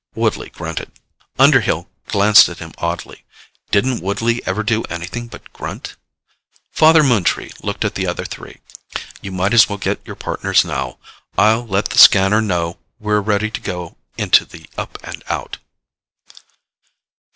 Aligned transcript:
Woodley 0.15 0.49
grunted. 0.49 0.91
Underhill 1.37 1.87
glanced 2.07 2.49
at 2.49 2.57
him 2.57 2.71
oddly. 2.79 3.23
Didn't 3.69 4.01
Woodley 4.01 4.41
ever 4.47 4.63
do 4.63 4.81
anything 4.85 5.27
but 5.27 5.53
grunt? 5.53 5.95
Father 6.71 7.03
Moontree 7.03 7.51
looked 7.61 7.85
at 7.85 7.93
the 7.93 8.07
other 8.07 8.25
three. 8.25 8.61
"You 9.21 9.31
might 9.31 9.53
as 9.53 9.69
well 9.69 9.77
get 9.77 10.01
your 10.03 10.15
Partners 10.15 10.65
now. 10.65 10.97
I'll 11.37 11.67
let 11.67 11.89
the 11.91 11.99
Scanner 11.99 12.41
know 12.41 12.79
we're 12.99 13.21
ready 13.21 13.51
to 13.51 13.61
go 13.61 13.95
into 14.17 14.43
the 14.43 14.67
Up 14.75 14.97
and 15.03 15.23
Out." 15.29 15.59